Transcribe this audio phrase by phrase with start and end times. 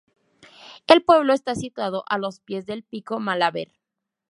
[0.87, 3.71] El pueblo está situado a los pies del Pico Malaver.